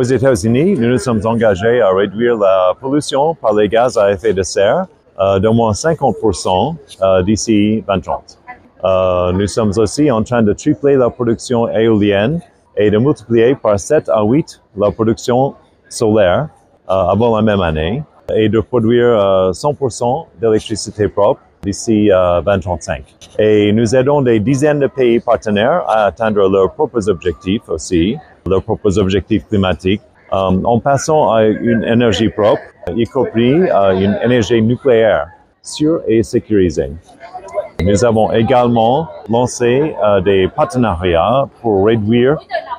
[0.00, 4.32] Aux États-Unis, nous nous sommes engagés à réduire la pollution par les gaz à effet
[4.32, 4.86] de serre
[5.18, 8.38] euh, d'au moins 50% euh, d'ici 2030.
[8.82, 12.40] Euh, nous sommes aussi en train de tripler la production éolienne
[12.78, 15.52] et de multiplier par 7 à 8 la production
[15.90, 16.48] solaire
[16.88, 18.02] avant la même année
[18.34, 23.04] et de produire euh, 100% d'électricité propre d'ici euh, 2035.
[23.38, 28.16] Et nous aidons des dizaines de pays partenaires à atteindre leurs propres objectifs aussi,
[28.46, 30.02] leurs propres objectifs climatiques,
[30.32, 32.62] euh, en passant à une énergie propre,
[32.94, 35.28] y compris à une énergie nucléaire
[35.62, 36.92] sûre et sécurisée.
[37.82, 42.38] Nous avons également lancé euh, des partenariats pour réduire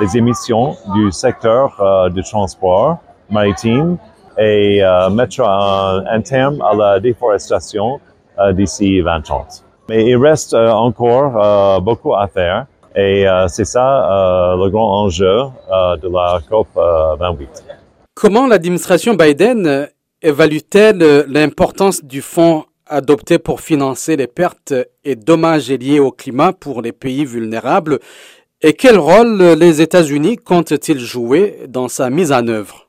[0.00, 2.98] les émissions du secteur euh, du transport
[3.30, 3.98] maritime
[4.38, 8.00] et euh, mettre un, un, terme à la déforestation
[8.38, 9.64] euh, d'ici 2030.
[9.88, 15.36] Mais il reste euh, encore beaucoup à faire et c'est ça le grand enjeu
[15.70, 17.64] de la COP 28.
[18.14, 19.88] Comment l'administration Biden
[20.20, 26.82] évalue-t-elle l'importance du fonds adopté pour financer les pertes et dommages liés au climat pour
[26.82, 27.98] les pays vulnérables?
[28.60, 32.88] Et quel rôle les États-Unis comptent-ils jouer dans sa mise en œuvre?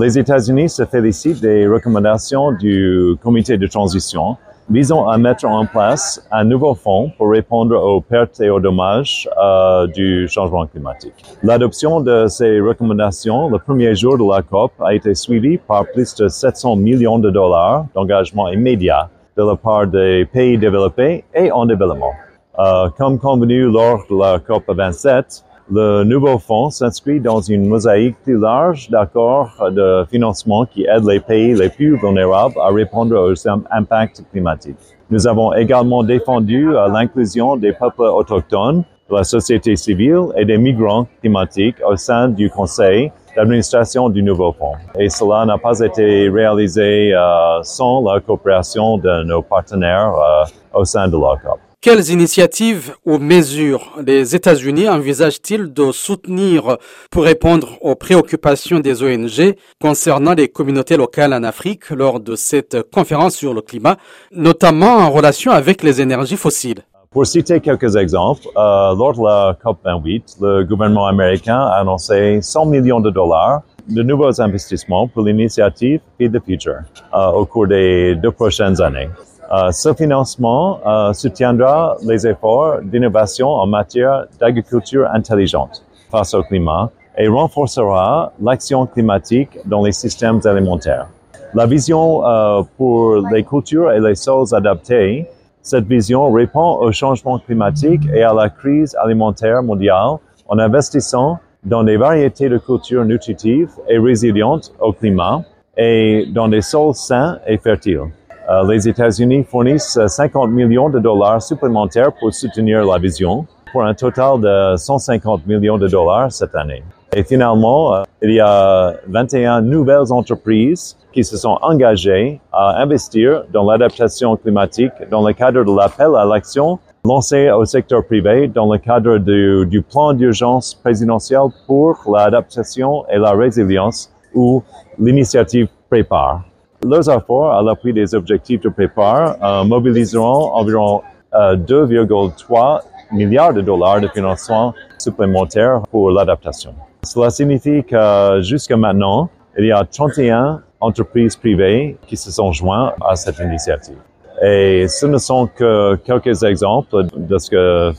[0.00, 4.36] Les États-Unis se félicitent des recommandations du comité de transition
[4.70, 9.28] visant à mettre en place un nouveau fonds pour répondre aux pertes et aux dommages
[9.42, 11.14] euh, du changement climatique.
[11.42, 16.14] L'adoption de ces recommandations le premier jour de la COP a été suivie par plus
[16.14, 21.64] de 700 millions de dollars d'engagement immédiat de la part des pays développés et en
[21.64, 22.12] développement.
[22.58, 28.16] Euh, comme convenu lors de la COP 27, le nouveau fonds s'inscrit dans une mosaïque
[28.24, 33.48] plus large d'accords de financement qui aident les pays les plus vulnérables à répondre aux
[33.70, 34.76] impacts climatiques.
[35.10, 40.58] Nous avons également défendu euh, l'inclusion des peuples autochtones, de la société civile et des
[40.58, 44.74] migrants climatiques au sein du conseil d'administration du nouveau fonds.
[44.98, 50.84] Et cela n'a pas été réalisé euh, sans la coopération de nos partenaires euh, au
[50.84, 51.58] sein de la COP.
[51.80, 56.76] Quelles initiatives ou mesures les États-Unis envisagent-ils de soutenir
[57.08, 62.90] pour répondre aux préoccupations des ONG concernant les communautés locales en Afrique lors de cette
[62.90, 63.96] conférence sur le climat,
[64.32, 66.82] notamment en relation avec les énergies fossiles?
[67.12, 72.66] Pour citer quelques exemples, euh, lors de la COP28, le gouvernement américain a annoncé 100
[72.66, 76.80] millions de dollars de nouveaux investissements pour l'initiative Feed the Future
[77.14, 79.08] euh, au cours des deux prochaines années.
[79.50, 86.90] Euh, ce financement euh, soutiendra les efforts d'innovation en matière d'agriculture intelligente face au climat
[87.16, 91.06] et renforcera l'action climatique dans les systèmes alimentaires.
[91.54, 95.26] La vision euh, pour les cultures et les sols adaptés,
[95.62, 101.84] cette vision répond au changement climatique et à la crise alimentaire mondiale en investissant dans
[101.84, 105.42] des variétés de cultures nutritives et résilientes au climat
[105.78, 108.10] et dans des sols sains et fertiles.
[108.50, 113.92] Euh, les États-Unis fournissent 50 millions de dollars supplémentaires pour soutenir la vision, pour un
[113.92, 116.82] total de 150 millions de dollars cette année.
[117.14, 123.44] Et finalement, euh, il y a 21 nouvelles entreprises qui se sont engagées à investir
[123.52, 128.72] dans l'adaptation climatique dans le cadre de l'appel à l'action lancé au secteur privé dans
[128.72, 134.62] le cadre du, du plan d'urgence présidentiel pour l'adaptation et la résilience ou
[134.98, 136.42] l'initiative Prépare.
[136.84, 141.02] Leurs efforts à l'appui des objectifs de euh, mobiliseront environ
[141.34, 142.80] euh, 2,3
[143.10, 146.74] milliards de dollars de financement supplémentaire pour l'adaptation.
[147.02, 149.28] Cela signifie que jusqu'à maintenant,
[149.58, 153.98] il y a 31 entreprises privées qui se sont jointes à cette initiative.
[154.40, 157.92] Et ce ne sont que quelques exemples de ce que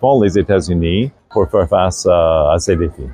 [0.00, 3.08] font les États-Unis pour faire face à ces défis.